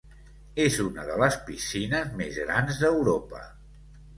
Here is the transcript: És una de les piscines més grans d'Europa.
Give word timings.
És 0.63 0.77
una 0.83 1.03
de 1.09 1.17
les 1.25 1.37
piscines 1.49 2.15
més 2.23 2.41
grans 2.47 2.81
d'Europa. 2.85 3.45